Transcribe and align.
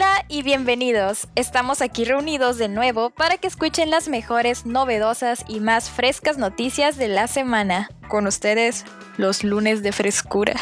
Hola 0.00 0.24
y 0.30 0.42
bienvenidos. 0.42 1.28
Estamos 1.34 1.82
aquí 1.82 2.06
reunidos 2.06 2.56
de 2.56 2.68
nuevo 2.70 3.10
para 3.10 3.36
que 3.36 3.46
escuchen 3.46 3.90
las 3.90 4.08
mejores, 4.08 4.64
novedosas 4.64 5.44
y 5.46 5.60
más 5.60 5.90
frescas 5.90 6.38
noticias 6.38 6.96
de 6.96 7.08
la 7.08 7.26
semana. 7.26 7.90
Con 8.08 8.26
ustedes, 8.26 8.86
los 9.18 9.44
lunes 9.44 9.82
de 9.82 9.92
frescura. 9.92 10.54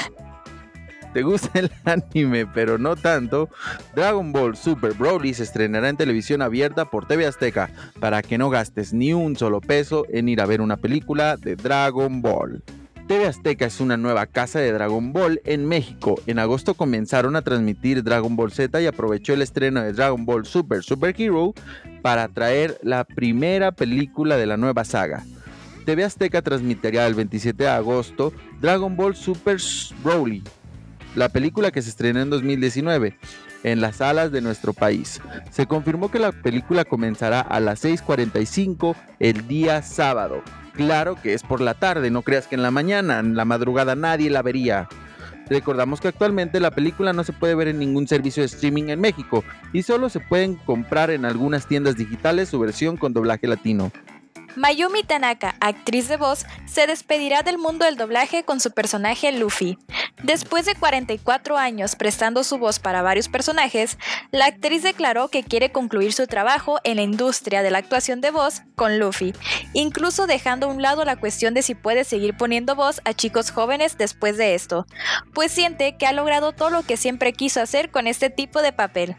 ¿Te 1.14 1.22
gusta 1.22 1.56
el 1.60 1.70
anime, 1.84 2.46
pero 2.46 2.78
no 2.78 2.96
tanto? 2.96 3.48
Dragon 3.94 4.32
Ball 4.32 4.56
Super 4.56 4.94
Broly 4.94 5.32
se 5.32 5.44
estrenará 5.44 5.88
en 5.88 5.96
televisión 5.96 6.42
abierta 6.42 6.86
por 6.86 7.06
TV 7.06 7.24
Azteca 7.24 7.70
para 8.00 8.22
que 8.22 8.38
no 8.38 8.50
gastes 8.50 8.92
ni 8.92 9.12
un 9.12 9.36
solo 9.36 9.60
peso 9.60 10.04
en 10.10 10.28
ir 10.28 10.40
a 10.40 10.46
ver 10.46 10.60
una 10.60 10.78
película 10.78 11.36
de 11.36 11.54
Dragon 11.54 12.22
Ball. 12.22 12.64
TV 13.08 13.26
Azteca 13.26 13.64
es 13.64 13.80
una 13.80 13.96
nueva 13.96 14.26
casa 14.26 14.58
de 14.58 14.70
Dragon 14.70 15.14
Ball 15.14 15.40
en 15.46 15.64
México. 15.64 16.20
En 16.26 16.38
agosto 16.38 16.74
comenzaron 16.74 17.36
a 17.36 17.42
transmitir 17.42 18.04
Dragon 18.04 18.36
Ball 18.36 18.52
Z 18.52 18.82
y 18.82 18.86
aprovechó 18.86 19.32
el 19.32 19.40
estreno 19.40 19.80
de 19.80 19.94
Dragon 19.94 20.26
Ball 20.26 20.44
Super 20.44 20.82
Super 20.82 21.18
Hero 21.18 21.54
para 22.02 22.28
traer 22.28 22.78
la 22.82 23.04
primera 23.04 23.72
película 23.72 24.36
de 24.36 24.44
la 24.44 24.58
nueva 24.58 24.84
saga. 24.84 25.24
TV 25.86 26.04
Azteca 26.04 26.42
transmitirá 26.42 27.06
el 27.06 27.14
27 27.14 27.64
de 27.64 27.70
agosto 27.70 28.34
Dragon 28.60 28.94
Ball 28.94 29.16
Super 29.16 29.56
Broly, 30.04 30.42
la 31.16 31.30
película 31.30 31.70
que 31.70 31.80
se 31.80 31.88
estrenó 31.88 32.20
en 32.20 32.28
2019 32.28 33.16
en 33.72 33.80
las 33.80 33.96
salas 33.96 34.32
de 34.32 34.40
nuestro 34.40 34.72
país. 34.72 35.20
Se 35.50 35.66
confirmó 35.66 36.10
que 36.10 36.18
la 36.18 36.32
película 36.32 36.84
comenzará 36.84 37.40
a 37.40 37.60
las 37.60 37.84
6.45 37.84 38.96
el 39.18 39.46
día 39.48 39.82
sábado 39.82 40.42
Claro 40.78 41.16
que 41.20 41.34
es 41.34 41.42
por 41.42 41.60
la 41.60 41.74
tarde, 41.74 42.08
no 42.08 42.22
creas 42.22 42.46
que 42.46 42.54
en 42.54 42.62
la 42.62 42.70
mañana, 42.70 43.18
en 43.18 43.34
la 43.34 43.44
madrugada 43.44 43.96
nadie 43.96 44.30
la 44.30 44.42
vería. 44.42 44.88
Recordamos 45.50 46.00
que 46.00 46.06
actualmente 46.06 46.60
la 46.60 46.70
película 46.70 47.12
no 47.12 47.24
se 47.24 47.32
puede 47.32 47.56
ver 47.56 47.66
en 47.66 47.80
ningún 47.80 48.06
servicio 48.06 48.44
de 48.44 48.46
streaming 48.46 48.84
en 48.84 49.00
México 49.00 49.42
y 49.72 49.82
solo 49.82 50.08
se 50.08 50.20
pueden 50.20 50.54
comprar 50.54 51.10
en 51.10 51.24
algunas 51.24 51.66
tiendas 51.66 51.96
digitales 51.96 52.50
su 52.50 52.60
versión 52.60 52.96
con 52.96 53.12
doblaje 53.12 53.48
latino. 53.48 53.90
Mayumi 54.54 55.02
Tanaka, 55.02 55.56
actriz 55.60 56.06
de 56.06 56.16
voz, 56.16 56.46
se 56.66 56.86
despedirá 56.86 57.42
del 57.42 57.58
mundo 57.58 57.84
del 57.84 57.96
doblaje 57.96 58.44
con 58.44 58.60
su 58.60 58.70
personaje 58.70 59.32
Luffy. 59.32 59.78
Después 60.22 60.66
de 60.66 60.74
44 60.74 61.56
años 61.56 61.94
prestando 61.94 62.42
su 62.42 62.58
voz 62.58 62.80
para 62.80 63.02
varios 63.02 63.28
personajes, 63.28 63.98
la 64.32 64.46
actriz 64.46 64.82
declaró 64.82 65.28
que 65.28 65.44
quiere 65.44 65.70
concluir 65.70 66.12
su 66.12 66.26
trabajo 66.26 66.78
en 66.82 66.96
la 66.96 67.02
industria 67.02 67.62
de 67.62 67.70
la 67.70 67.78
actuación 67.78 68.20
de 68.20 68.32
voz 68.32 68.62
con 68.74 68.98
Luffy, 68.98 69.32
incluso 69.74 70.26
dejando 70.26 70.66
a 70.66 70.70
un 70.70 70.82
lado 70.82 71.04
la 71.04 71.16
cuestión 71.16 71.54
de 71.54 71.62
si 71.62 71.74
puede 71.74 72.02
seguir 72.04 72.36
poniendo 72.36 72.74
voz 72.74 73.00
a 73.04 73.14
chicos 73.14 73.50
jóvenes 73.52 73.96
después 73.96 74.36
de 74.36 74.54
esto, 74.54 74.86
pues 75.34 75.52
siente 75.52 75.96
que 75.96 76.06
ha 76.06 76.12
logrado 76.12 76.52
todo 76.52 76.70
lo 76.70 76.82
que 76.82 76.96
siempre 76.96 77.32
quiso 77.32 77.60
hacer 77.60 77.90
con 77.90 78.06
este 78.06 78.28
tipo 78.28 78.60
de 78.60 78.72
papel. 78.72 79.16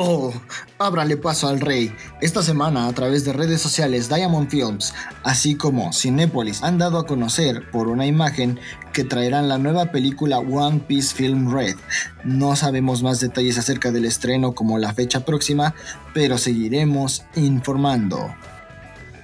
Oh, 0.00 0.32
ábrale 0.78 1.16
paso 1.16 1.48
al 1.48 1.58
rey. 1.58 1.92
Esta 2.20 2.40
semana, 2.40 2.86
a 2.86 2.92
través 2.92 3.24
de 3.24 3.32
redes 3.32 3.60
sociales 3.60 4.08
Diamond 4.08 4.48
Films, 4.48 4.94
así 5.24 5.56
como 5.56 5.92
Cinepolis, 5.92 6.62
han 6.62 6.78
dado 6.78 7.00
a 7.00 7.04
conocer 7.04 7.68
por 7.72 7.88
una 7.88 8.06
imagen 8.06 8.60
que 8.92 9.02
traerán 9.02 9.48
la 9.48 9.58
nueva 9.58 9.86
película 9.86 10.38
One 10.38 10.84
Piece 10.86 11.12
Film 11.16 11.52
Red. 11.52 11.74
No 12.22 12.54
sabemos 12.54 13.02
más 13.02 13.18
detalles 13.18 13.58
acerca 13.58 13.90
del 13.90 14.04
estreno 14.04 14.54
como 14.54 14.78
la 14.78 14.94
fecha 14.94 15.24
próxima, 15.24 15.74
pero 16.14 16.38
seguiremos 16.38 17.24
informando. 17.34 18.32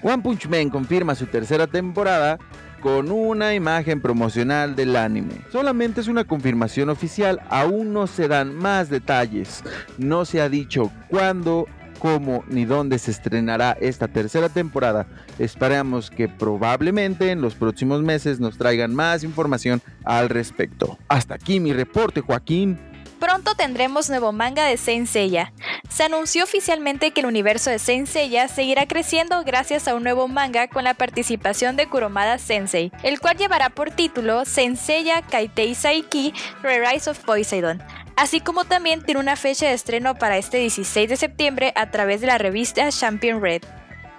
One 0.03 0.25
Punch 0.25 0.49
Man 0.49 0.71
confirma 0.71 1.15
su 1.15 1.27
tercera 1.27 1.69
temporada 1.69 2.37
con 2.85 3.11
una 3.11 3.55
imagen 3.55 4.03
promocional 4.03 4.77
del 4.77 4.95
anime. 4.97 5.41
Solamente 5.51 6.03
es 6.03 6.07
una 6.07 6.25
confirmación 6.25 6.91
oficial, 6.91 7.41
aún 7.49 7.95
no 7.95 8.07
se 8.07 8.29
dan 8.29 8.55
más 8.55 8.91
detalles. 8.91 9.65
No 9.97 10.27
se 10.27 10.43
ha 10.43 10.51
dicho 10.51 10.93
cuándo, 11.09 11.67
cómo 11.99 12.45
ni 12.47 12.67
dónde 12.67 12.99
se 12.99 13.11
estrenará 13.11 13.75
esta 13.81 14.07
tercera 14.07 14.51
temporada. 14.51 15.07
Esperamos 15.39 16.11
que 16.11 16.29
probablemente 16.29 17.31
en 17.31 17.41
los 17.41 17.55
próximos 17.55 18.03
meses 18.03 18.39
nos 18.39 18.59
traigan 18.59 18.95
más 18.95 19.25
información 19.25 19.81
al 20.05 20.29
respecto. 20.29 20.99
Hasta 21.09 21.37
aquí 21.37 21.61
mi 21.61 21.73
reporte, 21.73 22.21
Joaquín. 22.21 22.79
Pronto 23.19 23.55
tendremos 23.55 24.11
nuevo 24.11 24.31
manga 24.33 24.67
de 24.67 24.77
Saint. 24.77 25.09
Se 25.95 26.03
anunció 26.03 26.43
oficialmente 26.43 27.13
que 27.13 27.21
el 27.21 27.27
universo 27.27 27.71
de 27.71 27.79
Saint 27.79 28.09
Seiya 28.09 28.49
seguirá 28.49 28.89
creciendo 28.89 29.45
gracias 29.45 29.87
a 29.87 29.95
un 29.95 30.03
nuevo 30.03 30.27
manga 30.27 30.67
con 30.67 30.83
la 30.83 30.95
participación 30.95 31.77
de 31.77 31.87
Kuromada 31.87 32.39
Sensei, 32.39 32.91
el 33.05 33.21
cual 33.21 33.37
llevará 33.37 33.71
por 33.71 33.93
título 33.93 34.45
Saint 34.45 34.77
Seiya 34.77 35.23
Kaitei 35.23 35.73
Saiki 35.77 36.35
Re-Rise 36.65 37.11
of 37.11 37.21
Poseidon, 37.21 37.81
así 38.17 38.41
como 38.41 38.65
también 38.65 39.05
tiene 39.05 39.21
una 39.21 39.37
fecha 39.37 39.69
de 39.69 39.75
estreno 39.75 40.17
para 40.17 40.37
este 40.37 40.57
16 40.57 41.11
de 41.11 41.17
septiembre 41.17 41.73
a 41.77 41.93
través 41.93 42.21
de 42.21 42.27
la 42.27 42.39
revista 42.39 42.91
Champion 42.91 43.41
Red. 43.41 43.63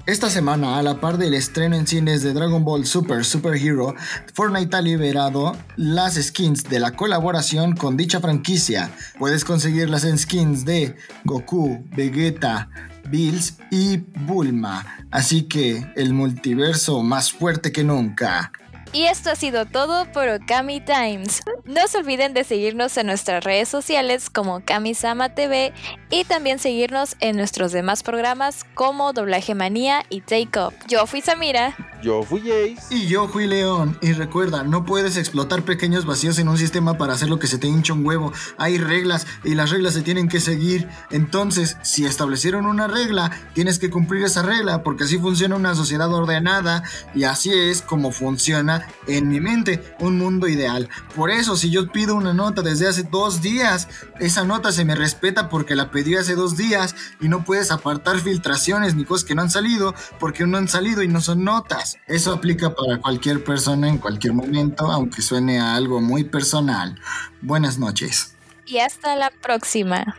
Esta 0.08 0.30
semana, 0.30 0.78
a 0.78 0.84
la 0.84 1.02
par 1.02 1.18
del 1.18 1.34
estreno 1.34 1.76
en 1.76 1.88
cines 1.88 2.22
de 2.22 2.32
Dragon 2.32 2.64
Ball 2.64 2.86
Super 2.86 3.26
Super 3.26 3.56
Hero, 3.56 3.96
Fortnite 4.36 4.78
ha 4.78 4.82
liberado 4.82 5.58
las 5.78 6.14
skins 6.14 6.64
de 6.66 6.80
la 6.80 6.92
colaboración 6.92 7.76
con 7.76 7.98
dicha 7.98 8.20
franquicia. 8.20 8.92
Puedes 9.18 9.44
conseguir 9.44 9.90
las 9.90 10.04
skins 10.04 10.64
de 10.64 10.96
Goku, 11.24 11.84
Vegeta, 11.96 12.70
Bills 13.10 13.58
y 13.72 13.98
Bulma. 13.98 14.86
Así 15.10 15.44
que 15.44 15.92
el 15.96 16.14
multiverso 16.14 17.02
más 17.02 17.32
fuerte 17.32 17.72
que 17.72 17.84
nunca. 17.84 18.52
Y 18.96 19.08
esto 19.08 19.30
ha 19.30 19.36
sido 19.36 19.66
todo 19.66 20.10
por 20.14 20.30
Okami 20.30 20.80
Times. 20.80 21.42
No 21.66 21.86
se 21.90 21.98
olviden 21.98 22.34
de 22.34 22.46
seguirnos 22.46 22.96
en 22.96 23.08
nuestras 23.08 23.44
redes 23.44 23.68
sociales 23.68 24.30
como 24.30 24.64
Kamisama 24.64 25.36
TV 25.36 25.74
y 26.10 26.24
también 26.24 26.60
seguirnos 26.60 27.18
en 27.20 27.36
nuestros 27.36 27.74
demás 27.74 28.04
programas 28.04 28.64
como 28.74 29.12
Doblaje 29.12 29.54
Manía 29.54 30.06
y 30.10 30.22
Take 30.22 30.58
Up. 30.58 30.74
Yo 30.88 31.06
fui 31.08 31.20
Samira. 31.20 31.76
Yo 32.06 32.22
fui 32.22 32.42
Jace. 32.42 32.78
Y 32.92 33.08
yo 33.08 33.28
fui 33.28 33.48
León. 33.48 33.98
Y 34.00 34.14
recuerda, 34.14 34.64
no 34.64 34.86
puedes 34.86 35.18
explotar 35.18 35.64
pequeños 35.64 36.06
vacíos 36.06 36.38
en 36.38 36.48
un 36.48 36.60
sistema 36.60 37.00
para 37.00 37.14
hacer 37.14 37.30
lo 37.30 37.40
que 37.40 37.48
se 37.48 37.58
te 37.58 37.66
hincha 37.66 37.94
un 37.94 38.06
huevo. 38.06 38.32
Hay 38.60 38.78
reglas 38.78 39.26
y 39.44 39.56
las 39.56 39.72
reglas 39.72 39.96
se 39.96 40.04
tienen 40.04 40.28
que 40.28 40.40
seguir. 40.40 40.88
Entonces, 41.10 41.78
si 41.82 42.06
establecieron 42.06 42.68
una 42.68 42.88
regla, 42.88 43.32
tienes 43.56 43.80
que 43.80 43.90
cumplir 43.90 44.24
esa 44.24 44.44
regla 44.44 44.84
porque 44.84 45.06
así 45.06 45.18
funciona 45.18 45.56
una 45.56 45.74
sociedad 45.74 46.14
ordenada 46.14 46.84
y 47.16 47.24
así 47.24 47.52
es 47.52 47.82
como 47.82 48.12
funciona 48.12 48.86
en 49.08 49.28
mi 49.28 49.40
mente 49.40 49.82
un 49.98 50.20
mundo 50.20 50.48
ideal. 50.48 50.90
Por 51.16 51.32
eso, 51.32 51.58
si 51.58 51.72
yo 51.72 51.92
pido 51.92 52.14
una 52.14 52.36
nota 52.36 52.62
desde 52.62 52.88
hace 52.88 53.02
dos 53.02 53.42
días, 53.42 53.88
esa 54.20 54.44
nota 54.44 54.72
se 54.72 54.86
me 54.86 54.94
respeta 54.94 55.50
porque 55.50 55.74
la 55.74 55.90
pedí 55.90 56.14
hace 56.14 56.36
dos 56.36 56.56
días 56.56 56.94
y 57.20 57.30
no 57.30 57.44
puedes 57.44 57.72
apartar 57.72 58.20
filtraciones 58.20 58.94
ni 58.94 59.06
cosas 59.06 59.26
que 59.26 59.34
no 59.34 59.42
han 59.42 59.50
salido 59.50 59.96
porque 60.20 60.46
no 60.46 60.60
han 60.60 60.68
salido 60.68 61.02
y 61.02 61.08
no 61.08 61.20
son 61.20 61.44
notas. 61.44 61.95
Eso 62.08 62.34
aplica 62.34 62.74
para 62.74 63.00
cualquier 63.00 63.44
persona 63.44 63.88
en 63.88 63.98
cualquier 63.98 64.34
momento, 64.34 64.92
aunque 64.92 65.22
suene 65.22 65.60
a 65.60 65.76
algo 65.76 66.02
muy 66.02 66.24
personal. 66.24 67.00
Buenas 67.42 67.78
noches. 67.78 68.36
Y 68.66 68.78
hasta 68.80 69.16
la 69.16 69.32
próxima. 69.32 70.18